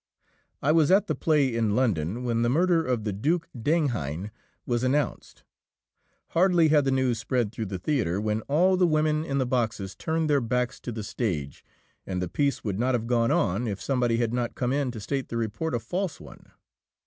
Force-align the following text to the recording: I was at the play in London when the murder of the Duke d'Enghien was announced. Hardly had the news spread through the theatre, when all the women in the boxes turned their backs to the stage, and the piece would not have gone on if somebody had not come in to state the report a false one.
I 0.63 0.71
was 0.71 0.89
at 0.89 1.05
the 1.05 1.13
play 1.13 1.53
in 1.55 1.75
London 1.75 2.23
when 2.23 2.41
the 2.41 2.49
murder 2.49 2.83
of 2.83 3.03
the 3.03 3.13
Duke 3.13 3.47
d'Enghien 3.55 4.31
was 4.65 4.83
announced. 4.83 5.43
Hardly 6.29 6.69
had 6.69 6.85
the 6.85 6.89
news 6.91 7.19
spread 7.19 7.51
through 7.51 7.67
the 7.67 7.77
theatre, 7.77 8.19
when 8.19 8.41
all 8.47 8.77
the 8.77 8.87
women 8.87 9.23
in 9.23 9.37
the 9.37 9.45
boxes 9.45 9.93
turned 9.93 10.27
their 10.27 10.41
backs 10.41 10.79
to 10.79 10.91
the 10.91 11.03
stage, 11.03 11.63
and 12.07 12.19
the 12.19 12.27
piece 12.27 12.63
would 12.63 12.79
not 12.79 12.95
have 12.95 13.05
gone 13.05 13.29
on 13.29 13.67
if 13.67 13.79
somebody 13.79 14.17
had 14.17 14.33
not 14.33 14.55
come 14.55 14.73
in 14.73 14.89
to 14.89 14.99
state 14.99 15.29
the 15.29 15.37
report 15.37 15.75
a 15.75 15.79
false 15.79 16.19
one. 16.19 16.49